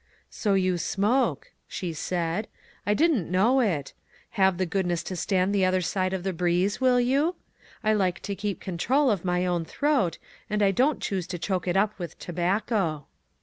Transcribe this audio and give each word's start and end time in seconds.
"So 0.31 0.55
you 0.55 0.79
smoke," 0.79 1.51
she 1.67 1.93
said; 1.93 2.47
"I 2.87 2.95
didn't 2.95 3.29
know 3.29 3.59
it. 3.59 3.93
Have 4.31 4.57
the 4.57 4.65
goodness 4.65 5.03
to 5.03 5.15
stand 5.15 5.53
the 5.53 5.63
other 5.63 5.81
side 5.81 6.11
of 6.11 6.23
the 6.23 6.33
breeze, 6.33 6.81
will 6.81 6.99
you? 6.99 7.35
I 7.83 7.93
like 7.93 8.19
to 8.21 8.33
keep 8.33 8.59
control 8.59 9.11
of 9.11 9.23
my 9.23 9.45
own 9.45 9.63
throat, 9.63 10.17
and 10.49 10.63
I 10.63 10.71
don't 10.71 11.03
choose 11.03 11.27
to 11.27 11.37
choke 11.37 11.67
it 11.67 11.77
up 11.77 11.99
with 11.99 12.17
tobacco." 12.17 13.05